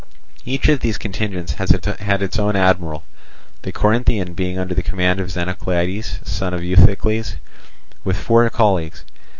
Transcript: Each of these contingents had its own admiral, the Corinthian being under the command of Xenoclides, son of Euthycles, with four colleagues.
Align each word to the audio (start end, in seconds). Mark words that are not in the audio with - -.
Each 0.45 0.67
of 0.67 0.79
these 0.79 0.97
contingents 0.97 1.53
had 1.57 2.21
its 2.23 2.39
own 2.39 2.55
admiral, 2.55 3.03
the 3.61 3.71
Corinthian 3.71 4.33
being 4.33 4.57
under 4.57 4.73
the 4.73 4.81
command 4.81 5.19
of 5.19 5.29
Xenoclides, 5.29 6.27
son 6.27 6.55
of 6.55 6.61
Euthycles, 6.63 7.35
with 8.03 8.17
four 8.17 8.49
colleagues. 8.49 9.05